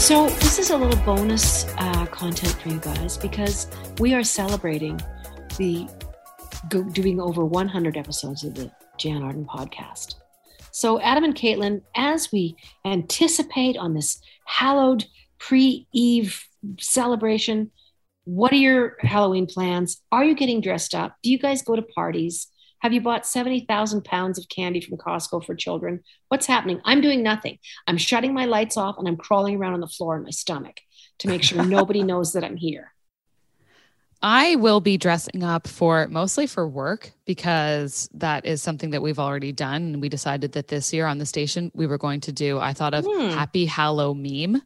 [0.00, 4.98] So, this is a little bonus uh, content for you guys because we are celebrating
[5.58, 5.86] the
[6.92, 10.14] doing over 100 episodes of the Jann Arden podcast.
[10.72, 15.04] So, Adam and Caitlin, as we anticipate on this hallowed
[15.38, 16.44] pre Eve
[16.80, 17.70] celebration,
[18.24, 20.00] what are your Halloween plans?
[20.10, 21.14] Are you getting dressed up?
[21.22, 22.49] Do you guys go to parties?
[22.80, 26.00] Have you bought 70,000 pounds of candy from Costco for children?
[26.28, 26.80] What's happening?
[26.84, 27.58] I'm doing nothing.
[27.86, 30.80] I'm shutting my lights off and I'm crawling around on the floor in my stomach
[31.18, 32.92] to make sure nobody knows that I'm here.
[34.22, 39.18] I will be dressing up for mostly for work because that is something that we've
[39.18, 39.82] already done.
[39.94, 42.72] And we decided that this year on the station, we were going to do, I
[42.74, 43.30] thought of Hmm.
[43.30, 44.60] Happy Hallow meme,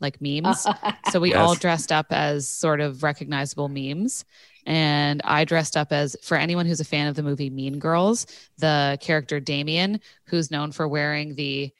[0.00, 0.66] like memes.
[1.10, 1.38] so we Yes.
[1.38, 4.26] all dressed up as sort of recognizable memes.
[4.66, 8.26] And I dressed up as, for anyone who's a fan of the movie Mean Girls,
[8.58, 11.72] the character Damien, who's known for wearing the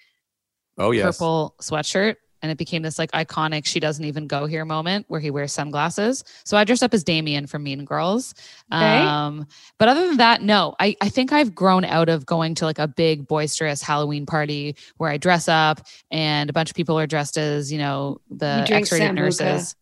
[0.78, 1.04] Oh yes.
[1.18, 5.20] purple sweatshirt and it became this like iconic she doesn't even go here moment where
[5.20, 8.34] he wears sunglasses so i dressed up as damien from mean girls
[8.72, 8.98] Okay.
[9.00, 9.46] um
[9.78, 12.78] but other than that no I, I think i've grown out of going to like
[12.78, 17.06] a big boisterous halloween party where i dress up and a bunch of people are
[17.06, 19.14] dressed as you know the You x-rated Sambuca.
[19.14, 19.76] nurses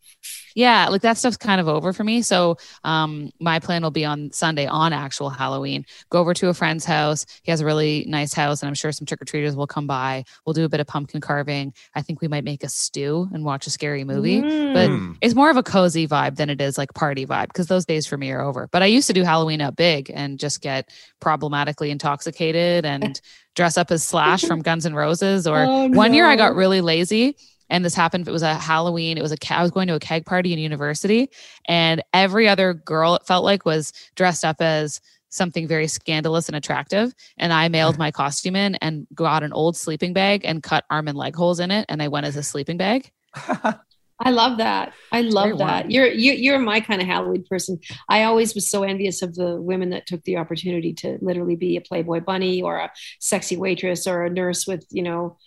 [0.54, 2.22] yeah like that stuff's kind of over for me.
[2.22, 5.84] So um my plan will be on sunday on actual halloween.
[6.10, 7.24] Go over to a friend's house.
[7.42, 10.24] He has a really nice house and i'm sure some trick-or-treaters will come by.
[10.44, 11.72] We'll do a bit of pumpkin carving.
[11.94, 14.40] I think we might make a stew and watch a scary movie.
[14.40, 15.16] But Mm.
[15.20, 18.06] it's more of a cozy vibe than it is like party vibe because those days
[18.06, 18.68] for me are over.
[18.72, 20.88] But i used to do halloween up big and just get
[21.20, 23.20] problematically intoxicated and
[23.56, 26.80] dress up as slash from guns and roses or Oh, one year i got really
[26.80, 27.36] lazy
[27.70, 30.00] and this happened it was a halloween it was a i was going to a
[30.00, 31.30] keg party in university
[31.66, 36.56] and every other girl it felt like was dressed up as something very scandalous and
[36.56, 40.84] attractive and i mailed my costume in and got an old sleeping bag and cut
[40.90, 43.10] arm and leg holes in it and i went as a sleeping bag
[44.22, 44.92] I love that.
[45.12, 45.82] I love very that.
[45.84, 45.90] warm.
[45.90, 47.80] You're you, you're my kind of Halloween person.
[48.08, 51.76] I always was so envious of the women that took the opportunity to literally be
[51.76, 55.38] a Playboy bunny or a sexy waitress or a nurse with you know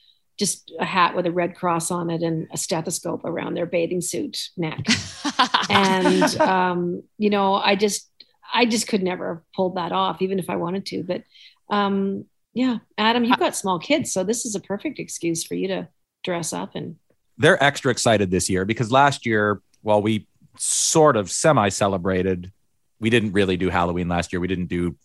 [0.43, 4.01] just a hat with a red cross on it and a stethoscope around their bathing
[4.01, 4.85] suit neck.
[5.69, 8.09] and um, you know, I just
[8.53, 11.03] I just could never have pulled that off, even if I wanted to.
[11.03, 11.23] But
[11.69, 15.69] um, yeah, Adam, you've got small kids, so this is a perfect excuse for you
[15.69, 15.87] to
[16.25, 16.97] dress up and
[17.37, 20.27] They're extra excited this year because last year, while we
[20.57, 22.51] sort of semi celebrated,
[22.99, 24.41] we didn't really do Halloween last year.
[24.41, 24.97] We didn't do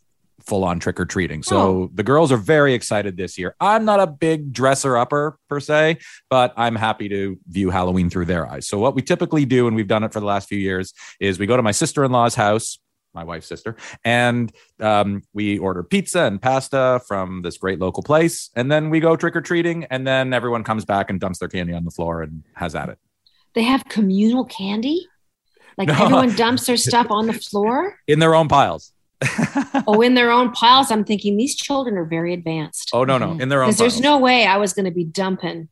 [0.49, 1.43] full on trick or treating.
[1.43, 1.91] So Oh.
[1.95, 3.55] the girls are very excited this year.
[3.61, 5.99] I'm not a big dresser upper per se,
[6.31, 8.67] but I'm happy to view Halloween through their eyes.
[8.67, 11.39] So what we typically do, and we've done it for the last few years, is
[11.39, 12.79] we go to my sister in law's house.
[13.15, 18.51] My wife's sister, and um, we order pizza and pasta from this great local place,
[18.55, 21.49] and then we go trick or treating, and then everyone comes back and dumps their
[21.49, 22.99] candy on the floor and has at it
[23.55, 25.09] they have communal candy.
[25.79, 25.95] Like No.
[25.95, 27.97] everyone dumps their stuff on the floor.
[28.07, 28.93] in their own piles.
[29.87, 30.91] Oh, in their own piles.
[30.91, 32.91] I'm thinking these children are very advanced.
[32.93, 33.41] oh no, no, Mhm.
[33.41, 33.69] in their own.
[33.69, 35.69] because there's no way I was going to be dumping.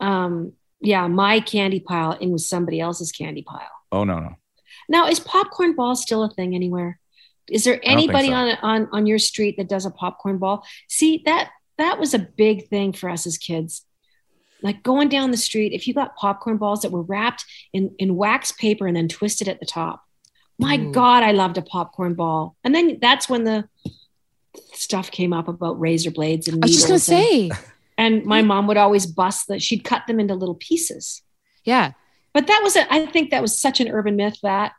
[0.00, 3.70] Um, yeah, my candy pile in with somebody else's candy pile.
[3.90, 4.36] Oh no, no.
[4.88, 6.98] Now, is popcorn ball still a thing anywhere?
[7.50, 8.34] Is there anybody so.
[8.34, 10.64] on on on your street that does a popcorn ball?
[10.88, 13.84] See that that was a big thing for us as kids.
[14.62, 18.16] Like going down the street, if you got popcorn balls that were wrapped in in
[18.16, 20.04] wax paper and then twisted at the top.
[20.58, 20.92] My Ooh.
[20.92, 22.56] God, I loved a popcorn ball.
[22.64, 23.68] And then that's when the
[24.72, 28.24] stuff came up about razor blades and i was just gonna needles and- say and
[28.24, 31.22] my mom would always bust that she'd cut them into little pieces
[31.64, 31.92] yeah
[32.32, 34.72] but that was a, i think that was such an urban myth that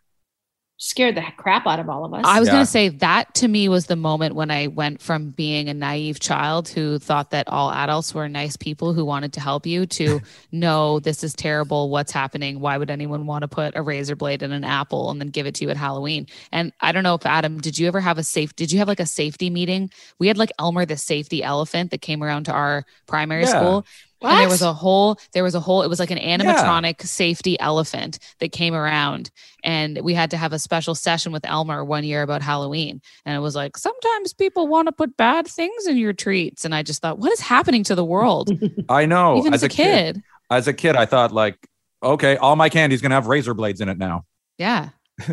[0.82, 2.54] scared the crap out of all of us I was Yeah.
[2.54, 5.74] going to say that to me was the moment when I went from being a
[5.74, 9.86] naive child who thought that all adults were nice people who wanted to help you
[9.86, 10.22] to
[10.54, 11.90] no, this is terrible.
[11.90, 12.62] What's happening?
[12.62, 15.46] Why would anyone want to put a razor blade in an apple and then give
[15.46, 16.28] it to you at Halloween?
[16.54, 18.88] And I don't know if Adam, did you ever have a safe, did you have
[18.88, 19.92] like a safety meeting?
[20.18, 23.60] We had like Elmer, the safety elephant that came around to our primary Yeah.
[23.60, 23.86] school.
[24.20, 24.32] What?
[24.32, 27.60] And there was a whole, there was a whole, it was like an animatronic safety
[27.60, 29.32] elephant that came around.
[29.64, 33.02] And we had to have a special session with Elmer one year about Halloween.
[33.26, 36.66] And it was like, sometimes people want to put bad things in your treats.
[36.66, 38.52] And I just thought, what is happening to the world?
[38.90, 39.38] I know.
[39.38, 40.22] Even as, a kid.
[40.50, 41.58] as a kid, I thought like,
[42.04, 44.26] okay, all my candy's gonna have razor blades in it now.
[44.58, 44.90] Yeah.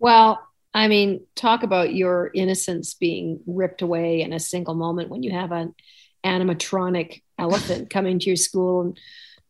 [0.00, 5.22] well i mean talk about your innocence being ripped away in a single moment when
[5.22, 5.74] you have an
[6.24, 8.98] animatronic elephant coming to your school and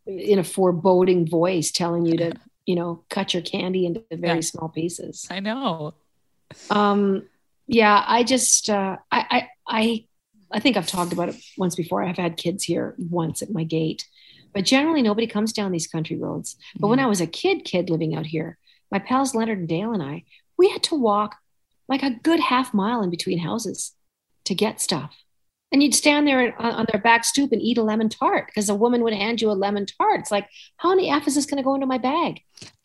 [0.07, 2.33] in a foreboding voice telling you to
[2.67, 4.41] you know cut your candy into very Yeah.
[4.53, 5.95] small pieces I know.
[6.71, 7.23] um
[7.67, 9.49] yeah i just uh I, I
[9.81, 10.05] i
[10.51, 13.65] i think i've talked about it once before i've had kids here once at my
[13.65, 14.03] gate
[14.53, 16.57] But generally, nobody comes down these country roads.
[16.81, 18.51] But when I was a kid, kid living out here,
[18.91, 20.25] my pals Leonard and Dale and I,
[20.59, 21.31] we had to walk
[21.93, 23.95] like a good half mile in between houses
[24.49, 25.13] to get stuff.
[25.73, 28.69] And you'd stand there on, on their back stoop and eat a lemon tart because
[28.69, 30.21] a woman would hand you a lemon tart.
[30.21, 32.41] It's like, how in the F is this going to go into my bag?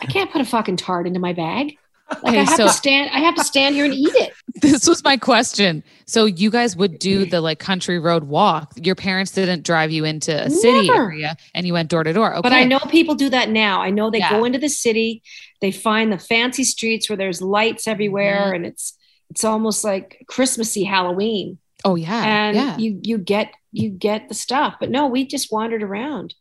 [0.00, 1.76] I can't put a fucking tart into my bag.
[2.10, 3.10] Like Okay, I have so- to stand.
[3.12, 4.32] I have to stand here and eat it.
[4.62, 5.82] This was my question.
[6.06, 8.72] So you guys would do the like country road walk.
[8.76, 11.02] Your parents didn't drive you into a city Never.
[11.06, 12.32] area and you went door to door.
[12.34, 12.40] Okay.
[12.42, 13.82] But I know people do that now.
[13.82, 14.30] I know they Yeah.
[14.30, 15.22] go into the city,
[15.60, 18.54] they find the fancy streets where there's lights everywhere, Mm-hmm.
[18.54, 18.96] and it's
[19.30, 21.58] it's almost like Christmassy Halloween.
[21.84, 22.24] Oh yeah.
[22.24, 22.76] and yeah.
[22.78, 24.76] you you get you get the stuff.
[24.80, 26.34] But no, we just wandered around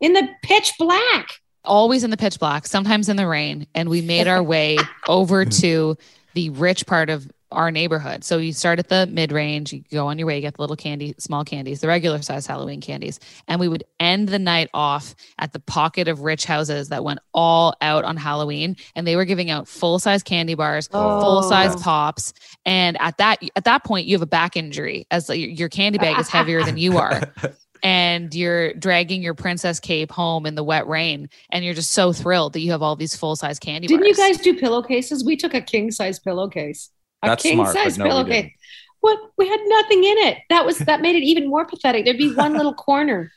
[0.00, 1.28] in the pitch black.
[1.64, 4.78] always in the pitch black, sometimes in the rain, and we made our way
[5.08, 5.96] over to
[6.34, 8.24] the rich part of our neighborhood.
[8.24, 10.62] So you start at the mid range, you go on your way, you get the
[10.62, 14.70] little candy, small candies, the regular size Halloween candies, and we would end the night
[14.74, 19.16] off at the pocket of rich houses that went all out on Halloween, and they
[19.16, 21.80] were giving out full size candy bars, oh, full size Oh.
[21.80, 22.32] pops,
[22.64, 25.98] and at that at that point you have a back injury as your- your candy
[25.98, 27.22] bag is heavier than you are
[27.82, 32.12] and you're dragging your princess cape home in the wet rain and you're just so
[32.12, 35.24] thrilled that you have all these full size candy Didn't you guys do pillowcases?
[35.24, 36.90] We took a king size pillowcase.
[37.22, 38.42] A That's king smart, but size no, we pillowcase.
[38.42, 38.52] didn't.
[39.00, 40.38] What we had nothing in it.
[40.50, 42.04] That was that made it even more pathetic.
[42.04, 43.32] There'd be one little corner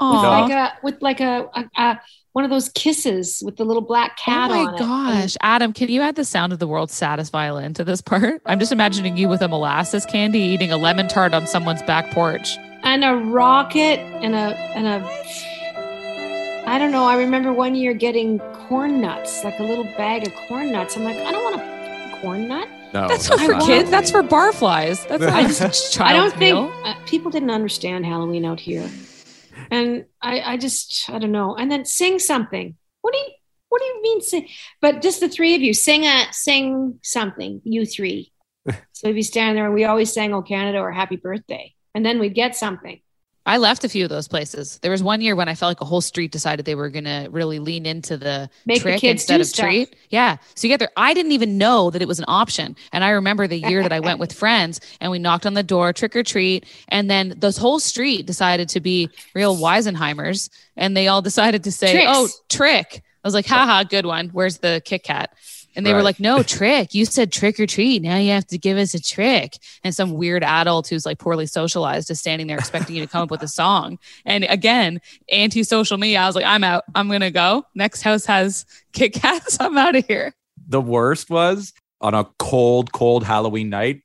[0.00, 2.00] with like a with like a, a, a
[2.32, 4.78] one of those kisses with the little black cat oh on my it.
[4.78, 8.42] gosh adam can you add the sound of the world's saddest violin to this part
[8.46, 12.10] i'm just imagining you with a molasses candy eating a lemon tart on someone's back
[12.10, 15.24] porch and a rocket and a and a
[16.66, 17.04] I don't know.
[17.04, 20.96] I remember one year getting corn nuts, like a little bag of corn nuts.
[20.96, 22.66] I'm like, I don't want a corn nut.
[22.94, 26.38] No, that's not for kids that's for barflies that's not I a I child's don't
[26.38, 28.88] think uh, people didn't understand Halloween out here,
[29.72, 31.56] and I, I just I don't know.
[31.56, 32.76] And then sing something.
[33.02, 33.30] What do you
[33.68, 34.48] What do you mean sing?
[34.80, 37.60] But just the three of you sing a sing something.
[37.64, 38.32] You three.
[38.92, 42.06] so we'd be standing there, and we always sang "Oh Canada" or "Happy Birthday," and
[42.06, 43.00] then we'd get something.
[43.46, 44.78] I left a few of those places.
[44.80, 47.04] There was one year when I felt like a whole street decided they were going
[47.04, 49.66] to really lean into the Make the trick kids instead of stuff.
[49.66, 49.96] treat.
[50.08, 50.38] Yeah.
[50.54, 50.90] So you get there.
[50.96, 52.74] I didn't even know that it was an option.
[52.92, 55.62] And I remember the year that I went with friends and we knocked on the
[55.62, 56.64] door, trick or treat.
[56.88, 60.48] And then this whole street decided to be real Weisenheimers.
[60.76, 62.40] And they all decided to say, oh, Tricks.
[62.40, 63.02] oh, trick.
[63.22, 64.28] I was like, haha, good one.
[64.30, 65.34] Where's the Kit Kat?
[65.76, 66.94] And they were like, no, trick.
[66.94, 68.02] You said trick or treat.
[68.02, 69.58] Now you have to give us a trick.
[69.82, 73.22] And some weird adult who's like poorly socialized is standing there expecting you to come
[73.22, 73.98] up with a song.
[74.24, 75.00] And again,
[75.32, 76.20] anti-social media.
[76.20, 76.84] I was like, I'm out.
[76.94, 77.64] I'm gonna go.
[77.74, 79.56] Next house has Kit Kats.
[79.60, 80.34] I'm out of here.
[80.68, 84.02] the worst was on a cold, cold Halloween night.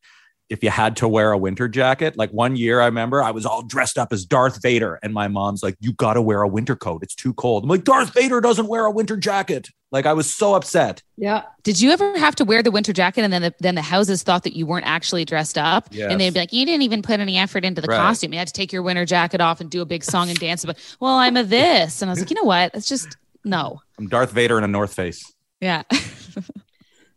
[0.50, 3.46] If you had to wear a winter jacket, like one year, I remember I was
[3.46, 6.48] all dressed up as Darth Vader, and my mom's like, "You got to wear a
[6.48, 7.04] winter coat.
[7.04, 10.34] It's too cold." I'm like, "Darth Vader doesn't wear a winter jacket." Like I was
[10.34, 11.02] so upset.
[11.18, 11.44] Yeah.
[11.64, 14.22] Did you ever have to wear the winter jacket and then the, then the houses
[14.22, 15.88] thought that you weren't actually dressed up?
[15.90, 16.12] Yes.
[16.12, 17.98] And they'd be like, you didn't even put any effort into the Right.
[17.98, 18.32] costume.
[18.34, 20.64] You had to take your winter jacket off and do a big song and dance.
[20.64, 22.70] But well, I'm a this, and I was like, you know what?
[22.76, 23.82] It's just no.
[23.98, 25.32] I'm Darth Vader in a North Face.
[25.60, 25.84] Yeah.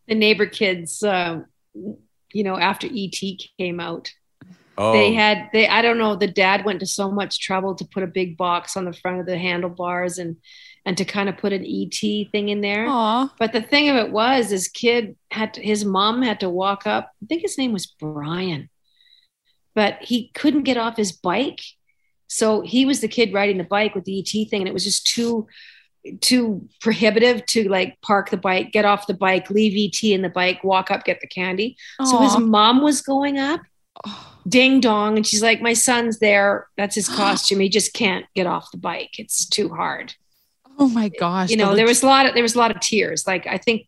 [0.09, 1.43] The neighbor kids, uh,
[2.33, 3.21] you know, after ET
[3.59, 4.11] came out,
[4.79, 6.17] Oh, they had they I don't know.
[6.17, 9.21] The dad went to so much trouble to put a big box on the front
[9.21, 10.37] of the handlebars and
[10.85, 12.87] and to kind of put an ET thing in there.
[12.89, 13.33] Aw.
[13.39, 16.87] But the thing of it was, his kid had to, his mom had to walk
[16.87, 17.11] up.
[17.23, 18.69] I think his name was Brian,
[19.75, 21.61] but he couldn't get off his bike.
[22.27, 24.85] So he was the kid riding the bike with the ET thing, and it was
[24.85, 25.47] just too
[26.21, 30.29] too prohibitive to like park the bike, get off the bike, leave ET in the
[30.29, 31.77] bike, walk up, get the candy.
[32.05, 33.61] So his mom was going up,
[34.49, 36.67] ding dong, and she's like, "My son's there.
[36.77, 37.61] That's his costume.
[37.61, 39.19] He just can't get off the bike.
[39.19, 40.15] It's too hard."
[40.79, 41.51] Oh my gosh.
[41.51, 43.47] you know leg- there was a lot of there was a lot of tears like
[43.47, 43.87] i think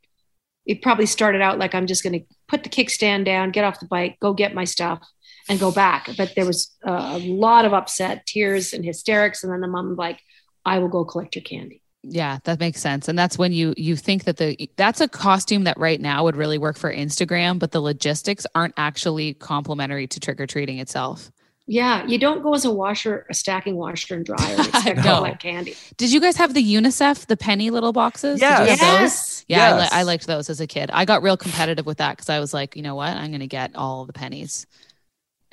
[0.67, 3.81] it probably started out like i'm just going to put the kickstand down get off
[3.81, 5.01] the bike go get my stuff
[5.49, 9.63] and go back but there was a lot of upset tears and hysterics and then
[9.63, 10.21] the mom was like
[10.67, 13.09] i will go collect your candy Yeah, that makes sense.
[13.09, 16.37] And that's when you you think that the that's a costume that right now would
[16.37, 21.31] really work for Instagram, but the logistics aren't actually complementary to trick or treating itself.
[21.67, 25.03] yeah you don't go as a washer a stacking washer and dryer and expect to
[25.03, 25.17] No.
[25.17, 28.39] collect candy Did you guys have the UNICEF, the penny little boxes?
[28.41, 28.81] Did you Yes.
[28.81, 29.45] have those?
[29.49, 30.91] Yeah, I, li- I liked those as a kid.
[30.93, 33.17] I got real competitive with that because I was like, you know what?
[33.17, 34.67] I'm going to get all the pennies.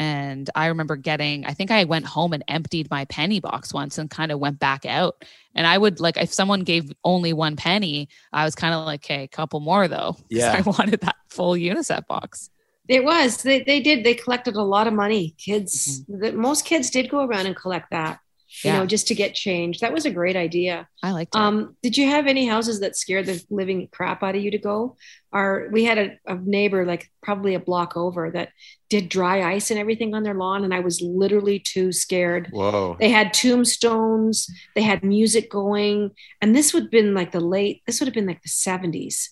[0.01, 3.99] And I remember getting, I think I went home and emptied my penny box once
[3.99, 5.23] and kind of went back out.
[5.53, 9.05] And I would like, if someone gave only one penny, I was kind of like,
[9.05, 10.17] okay, a couple more though.
[10.27, 10.55] Yeah.
[10.57, 12.49] I wanted that full UNICEF box.
[12.87, 16.19] it was they, they did they collected a lot of money kids mm-hmm.
[16.19, 18.19] the, most kids did go around and collect that
[18.63, 18.79] you Yeah.
[18.79, 19.79] know, just to get change.
[19.79, 20.87] That was a great idea.
[21.01, 21.39] I liked it.
[21.39, 24.57] Um, did you have any houses that scared the living crap out of you to
[24.57, 24.97] go?
[25.31, 28.49] Our, we had a, a neighbor, like probably a block over, that
[28.89, 32.49] did dry ice and everything on their lawn, and I was literally too scared.
[32.51, 32.97] Whoa.
[32.99, 37.81] They had tombstones, they had music going, and this would have been like the late,
[37.87, 39.29] this would have been like the 70s.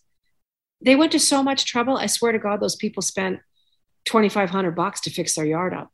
[0.82, 1.98] They went to so much trouble.
[1.98, 3.40] I swear to God, those people spent
[4.06, 5.90] 2,500 bucks to fix their yard up.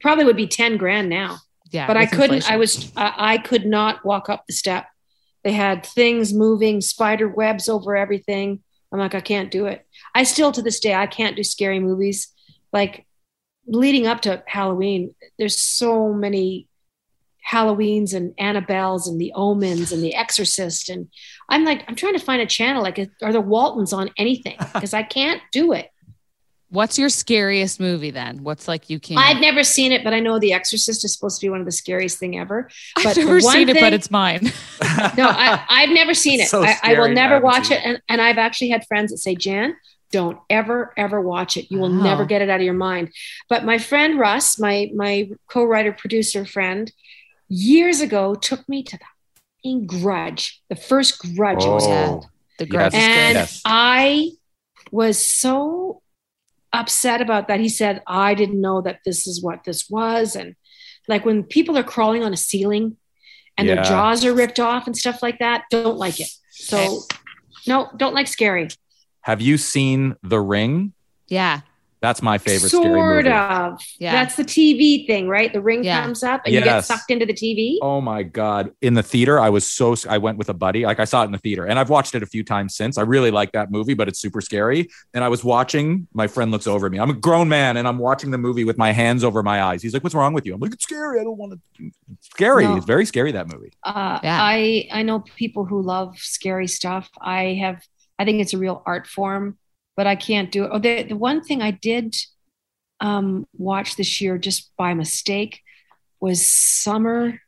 [0.00, 1.38] Probably would be 10 grand now
[1.76, 1.86] yeah.
[1.86, 2.36] but I couldn't.
[2.36, 2.52] inflation.
[2.52, 2.92] I was.
[2.96, 4.86] I, I could not walk up the step.
[5.44, 8.62] They had things moving, spider webs over everything.
[8.92, 9.86] I'm like, I can't do it.
[10.14, 12.28] I still, to this day, I can't do scary movies.
[12.72, 13.06] Like
[13.66, 16.66] leading up to Halloween, there's so many
[17.48, 21.08] Halloweens and Annabelles and the Omens and the Exorcist, and
[21.48, 22.82] I'm like, I'm trying to find a channel.
[22.82, 24.56] Like, are the Waltons on anything?
[24.72, 25.90] Because I can't do it.
[26.68, 28.42] What's your scariest movie then?
[28.42, 29.20] What's like you can't?
[29.20, 31.66] I've never seen it, but I know The Exorcist is supposed to be one of
[31.66, 32.68] the scariest thing ever.
[32.96, 34.40] I've but never one seen it, but it's mine.
[35.16, 36.48] no, I, I've never seen it.
[36.48, 37.84] So I, I will scary, I never watch seen it.
[37.84, 39.76] And, and I've actually had friends that say, Jann,
[40.10, 41.70] don't ever, ever watch it.
[41.70, 42.02] You will Wow.
[42.02, 43.12] never get it out of your mind.
[43.48, 46.92] But my friend Russ, my my co-writer producer friend,
[47.48, 49.04] years ago took me to the
[49.62, 50.60] fucking grudge.
[50.68, 51.90] The first grudge it was Oh.
[51.90, 52.20] had.
[52.58, 52.70] The Yes.
[52.72, 53.34] Grudge is And.
[53.34, 53.62] Yes.
[53.64, 54.30] I
[54.90, 56.02] was so
[56.76, 57.60] upset about that.
[57.60, 60.36] He said, I didn't know that this is what this was.
[60.36, 60.54] And
[61.08, 62.96] like when people are crawling on a ceiling
[63.56, 66.28] and their jaws are ripped off and stuff like that, don't like it.
[66.50, 67.02] So,
[67.66, 68.68] no, don't like scary.
[69.22, 70.92] Have you seen The Ring?
[71.28, 71.60] Yeah.
[72.06, 73.30] That's my favorite scary sort movie.
[73.36, 73.80] of.
[73.98, 74.12] Yeah.
[74.12, 75.52] That's the TV thing, right?
[75.52, 76.02] The ring Yeah.
[76.02, 77.78] comes up and you get sucked into the TV.
[77.82, 78.70] Oh my god!
[78.80, 80.84] In the theater, I was so I went with a buddy.
[80.86, 82.96] Like I saw it in the theater, and I've watched it a few times since.
[82.96, 84.88] I really like that movie, but it's super scary.
[85.14, 86.06] And I was watching.
[86.14, 87.00] My friend looks over at me.
[87.00, 89.82] I'm a grown man, and I'm watching the movie with my hands over my eyes.
[89.82, 91.20] He's like, "What's wrong with you?" I'm like, "It's scary.
[91.20, 92.64] I don't want to." It's scary.
[92.64, 92.76] No.
[92.76, 93.32] It's very scary.
[93.32, 93.72] That movie.
[93.82, 94.38] Uh, Yeah.
[94.40, 97.10] I I know people who love scary stuff.
[97.20, 97.82] I have.
[98.18, 99.58] I think it's a real art form,
[99.96, 100.70] but I can't do it.
[100.72, 102.14] Oh, the the one thing I did
[103.00, 105.60] um, watch this year just by mistake
[106.20, 107.40] was Summer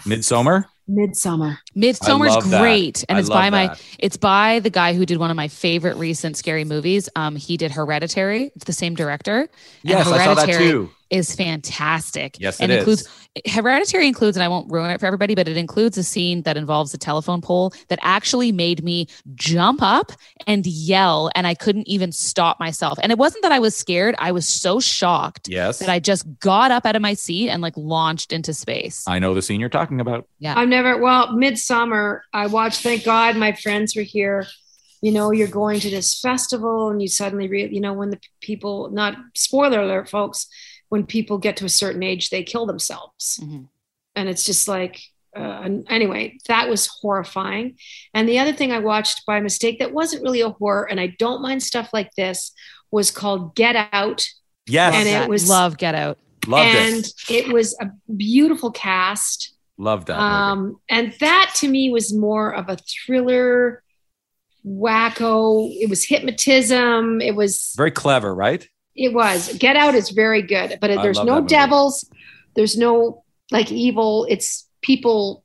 [0.00, 0.66] Midsommar.
[0.88, 1.58] Midsommar.
[1.74, 2.60] Midsummer's love that.
[2.60, 5.36] great, and I it's love by my it's by the guy who did one of
[5.36, 7.08] my favorite recent scary movies.
[7.16, 8.52] Um, he did Hereditary.
[8.54, 9.48] It's the same director.
[9.82, 10.90] Yes, I saw that Hereditary too.
[11.08, 12.36] Is fantastic.
[12.40, 13.52] Yes, and it includes is.
[13.54, 16.56] Hereditary includes, and I won't ruin it for everybody, but it includes a scene that
[16.56, 20.10] involves a telephone pole that actually made me jump up
[20.48, 22.98] and yell, and I couldn't even stop myself.
[23.02, 26.26] And it wasn't that I was scared; I was so shocked Yes, that I just
[26.40, 29.04] got up out of my seat and like launched into space.
[29.06, 30.26] I know the scene you're talking about.
[30.38, 30.75] Yeah, I've never.
[30.82, 32.20] Well, Midsommar.
[32.32, 32.82] I watched.
[32.82, 34.46] Thank God, my friends were here.
[35.02, 38.20] You know, you're going to this festival, and you suddenly, re- you know, when the
[38.40, 38.90] people.
[38.90, 40.46] Not spoiler alert, folks.
[40.88, 43.38] When people get to a certain age, they kill themselves.
[43.42, 43.68] Mhm.
[44.14, 45.00] and it's just like
[45.36, 47.76] uh, anyway that was horrifying
[48.14, 51.08] and the other thing i watched by mistake that wasn't really a horror and i
[51.18, 52.52] don't mind stuff like this
[52.90, 54.26] was called get out
[54.66, 56.16] Yes, And it was- love Get Out.
[56.46, 57.14] loved and it.
[57.46, 60.14] it was a beautiful cast Loved that.
[60.16, 60.24] movie.
[60.24, 63.82] um, and that to me was more of a thriller
[64.66, 68.66] wacko it was hypnotism it was Very clever, right?
[68.96, 72.08] it was get out is very good but I there's no devils
[72.54, 75.44] there's no like evil it's people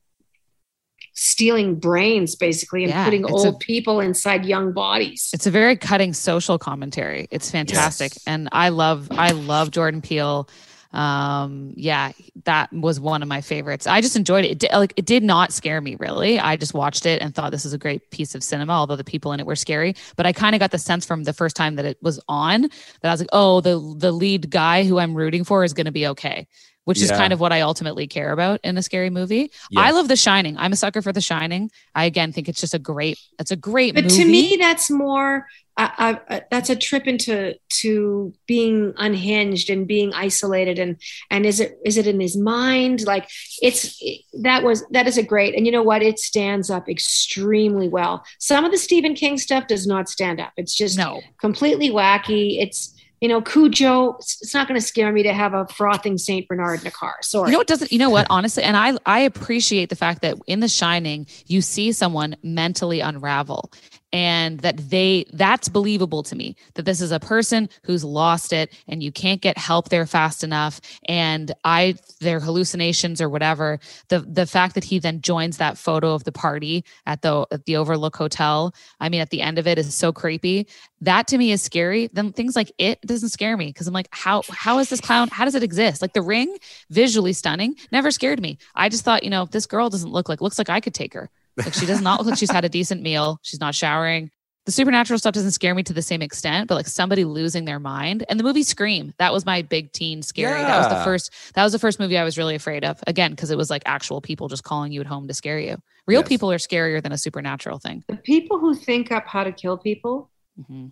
[1.14, 5.76] stealing brains basically and Yeah, putting old a- people inside young bodies It's a very
[5.76, 7.28] cutting social commentary.
[7.30, 8.22] It's fantastic, Yes.
[8.26, 10.48] and I love I love Jordan Peele.
[10.92, 12.12] Um, yeah,
[12.44, 13.86] that was one of my favorites.
[13.86, 14.50] I just enjoyed it.
[14.52, 16.38] It did, like it did not scare me really.
[16.38, 18.72] I just watched it and thought this is a great piece of cinema.
[18.72, 21.24] Although the people in it were scary, but I kind of got the sense from
[21.24, 24.50] the first time that it was on that I was like, oh, the the lead
[24.50, 26.46] guy who I'm rooting for is going to be okay.
[26.84, 29.52] Which is kind of what I ultimately care about in a scary movie.
[29.76, 30.58] I love The Shining.
[30.58, 31.70] I'm a sucker for The Shining.
[31.94, 33.20] I again think it's just a great.
[33.38, 34.16] It's a great but movie.
[34.16, 35.46] to me that's more
[35.78, 41.46] uh, uh, uh, that's a trip into to being unhinged and being isolated and and
[41.46, 43.26] is it is it in his mind like
[43.62, 43.98] it's
[44.42, 48.22] that was that is a great and you know what it stands up extremely well
[48.38, 51.22] some of the stephen king stuff does not stand up it's just no.
[51.40, 55.66] completely wacky it's you know cujo it's, not going to scare me to have a
[55.68, 57.48] frothing saint bernard in a car sorry.
[57.48, 60.36] You know what doesn't you know what honestly and I I appreciate the fact that
[60.46, 63.72] in The Shining you see someone mentally unravel
[64.12, 68.72] and that they that's believable to me that this is a person who's lost it
[68.86, 70.80] and you can't get help there fast enough.
[71.08, 73.78] And i their hallucinations or whatever
[74.08, 77.64] the the fact that he then joins that photo of the party at the at
[77.64, 80.66] the overlook hotel i mean at the end of it is so creepy.
[81.00, 82.08] That to me is scary.
[82.12, 85.28] Then things like it doesn't scare me because i'm like how how is this clown
[85.28, 86.02] how does it exist?
[86.02, 86.56] Like the ring
[86.90, 88.58] visually stunning never scared me.
[88.74, 91.14] I just thought you know this girl doesn't look like looks like i could take
[91.14, 93.38] her like she does not look like she's had a decent meal.
[93.42, 94.30] She's not showering.
[94.64, 97.80] The supernatural stuff doesn't scare me to the same extent, but like somebody losing their
[97.80, 98.24] mind.
[98.28, 100.60] And the movie Scream, that was my big teen scary.
[100.60, 100.68] Yeah.
[100.68, 103.00] That was the first that was the first movie I was really afraid of.
[103.06, 105.78] Again, because it was like actual people just calling you at home to scare you.
[106.06, 106.28] Real yes.
[106.28, 108.04] people are scarier than a supernatural thing.
[108.08, 110.30] The people who think up how to kill people,
[110.60, 110.88] mm-hmm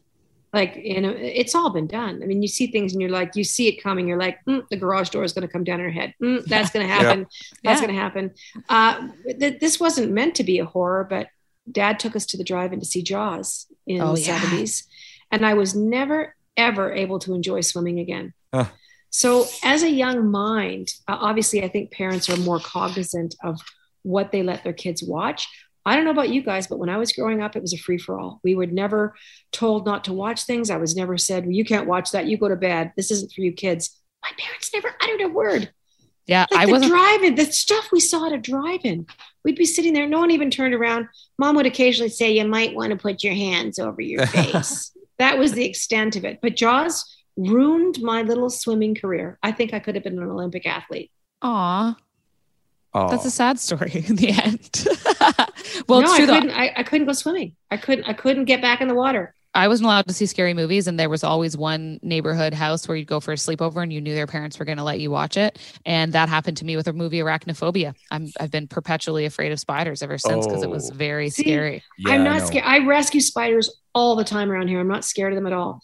[0.52, 3.37] like you know it's all been done i mean you see things and you're like
[3.37, 5.80] you see it coming you're like mm, the garage door is going to come down
[5.80, 7.26] her head mm, that's going to happen yeah.
[7.64, 7.87] that's yeah.
[7.87, 8.30] going to happen
[8.69, 11.28] uh, th- this wasn't meant to be a horror but
[11.71, 14.38] dad took us to the drive-in to see jaws in oh, the yeah.
[14.38, 14.85] 70s
[15.30, 18.66] and i was never ever able to enjoy swimming again huh.
[19.11, 23.61] so as a young mind uh, obviously i think parents are more cognizant of
[24.02, 25.47] what they let their kids watch
[25.87, 27.79] I don't know about you guys, but when I was growing up, it was a
[27.79, 28.41] free for all.
[28.45, 29.15] We were never
[29.53, 30.71] told not to watch things.
[30.71, 32.27] I was never said, well, you can't watch that.
[32.27, 32.93] You go to bed.
[32.97, 33.99] This isn't for you kids.
[34.23, 35.73] My parents never uttered a word.
[36.27, 39.07] Yeah, like I was driving the stuff we saw at a drive-in.
[39.45, 40.07] We'd be sitting there.
[40.07, 41.09] No one even turned around.
[41.39, 45.39] Mom would occasionally say, "You might want to put your hands over your face." that
[45.39, 46.39] was the extent of it.
[46.41, 47.05] But Jaws
[47.37, 49.39] ruined my little swimming career.
[49.43, 51.11] I think I could have been an Olympic athlete.
[51.43, 51.97] Aw.
[52.93, 53.09] Oh.
[53.09, 54.87] That's a sad story in the end.
[55.89, 56.51] well, no, I couldn't.
[56.51, 57.55] I, I, couldn't go swimming.
[57.71, 58.05] I couldn't.
[58.05, 59.35] I couldn't get back in the water.
[59.53, 62.97] I wasn't allowed to see scary movies, and there was always one neighborhood house where
[62.97, 65.11] you'd go for a sleepover, and you knew their parents were going to let you
[65.11, 65.59] watch it.
[65.85, 67.95] And that happened to me with a movie Arachnophobia.
[68.11, 70.65] I'm I've been perpetually afraid of spiders ever since because oh.
[70.67, 70.95] it was oh.
[70.95, 71.83] very see, scary.
[71.99, 72.65] Yeah, I'm not scared.
[72.65, 74.81] I rescue spiders all the time around here.
[74.81, 75.81] I'm not scared of them at all.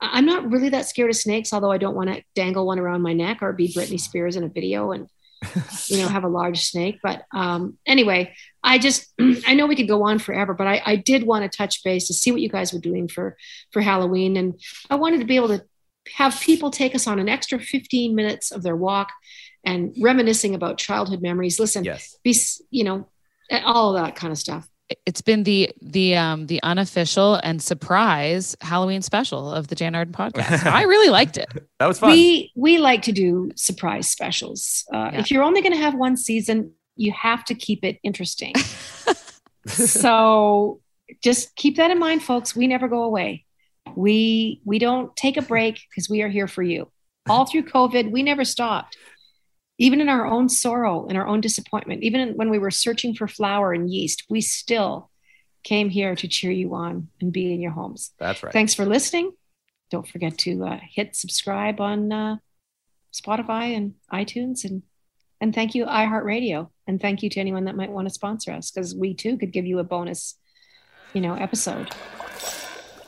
[0.00, 3.02] I'm not really that scared of snakes, although I don't want to dangle one around
[3.02, 5.08] my neck or be Britney Spears in a video and
[5.86, 6.98] you know, have a large snake.
[7.02, 9.12] But um, anyway, I just
[9.46, 12.06] I know we could go on forever, but I, I did want to touch base
[12.08, 13.36] to see what you guys were doing for
[13.70, 14.60] for Halloween, and
[14.90, 15.64] I wanted to be able to
[16.16, 19.10] have people take us on an extra 15 minutes of their walk
[19.64, 21.58] and reminiscing about childhood memories.
[21.58, 22.18] Listen, yes.
[22.22, 22.36] be
[22.70, 23.08] you know,
[23.64, 24.68] all that kind of stuff
[25.06, 30.12] it's been the the um the unofficial and surprise Halloween special of the Jann Arden
[30.12, 30.66] podcast.
[30.66, 31.48] I really liked it.
[31.78, 32.10] That was fun.
[32.10, 34.84] We we like to do surprise specials.
[34.92, 35.20] Uh, yeah.
[35.20, 38.54] If you're only going to have one season, you have to keep it interesting.
[39.66, 40.80] so
[41.22, 42.54] just keep that in mind, folks.
[42.54, 43.44] We never go away.
[43.96, 46.90] We we don't take a break because we are here for you.
[47.26, 48.98] All through COVID, we never stopped
[49.78, 53.26] even in our own sorrow and our own disappointment, even when we were searching for
[53.26, 55.10] flour and yeast, we still
[55.64, 58.12] came here to cheer you on and be in your homes.
[58.18, 58.52] That's right.
[58.52, 59.32] Thanks for listening.
[59.90, 62.36] Don't forget to uh, hit subscribe on uh,
[63.12, 64.82] Spotify and iTunes, and
[65.40, 68.70] and thank you iHeartRadio, and thank you to anyone that might want to sponsor us
[68.70, 70.36] because we too could give you a bonus,
[71.12, 71.90] you know, episode.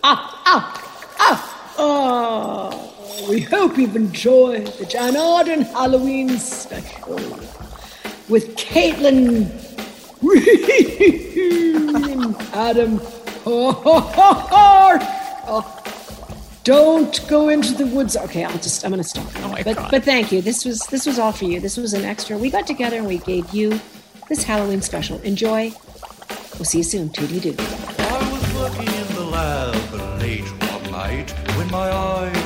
[0.05, 2.96] Ah, ah, ah, oh
[3.29, 7.17] we hope you've enjoyed the Jann Arden Halloween special
[8.29, 9.51] with Caitlin
[12.13, 13.01] and Adam.
[13.47, 14.03] Oh,
[16.65, 18.17] don't go into the woods.
[18.17, 19.27] Okay, I'll just I'm gonna stop.
[19.37, 19.91] Oh my but God.
[19.91, 20.43] but thank you.
[20.43, 21.61] This was this was all for you.
[21.61, 22.37] This was an extra.
[22.37, 23.81] We got together and we gave you
[24.29, 25.21] this Halloween special.
[25.21, 25.73] Enjoy.
[26.55, 27.11] We'll see you soon.
[27.11, 27.55] Toodly doo.
[27.59, 32.46] I was working in the lab late one night when my eyes